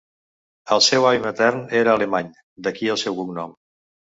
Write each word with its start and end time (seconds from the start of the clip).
El 0.75 0.81
seu 0.85 1.05
avi 1.09 1.21
matern 1.27 1.61
era 1.81 1.93
alemany, 1.99 2.33
d'aquí 2.69 2.93
el 2.95 3.01
seu 3.07 3.21
cognom. 3.21 3.55